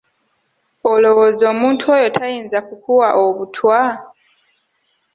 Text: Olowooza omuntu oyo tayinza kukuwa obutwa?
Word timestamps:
Olowooza 0.91 1.43
omuntu 1.53 1.83
oyo 1.95 2.07
tayinza 2.17 2.59
kukuwa 2.67 3.07
obutwa? 3.25 3.79